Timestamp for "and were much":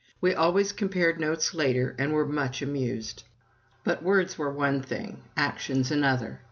1.99-2.63